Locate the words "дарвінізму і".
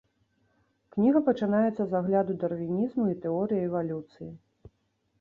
2.47-3.21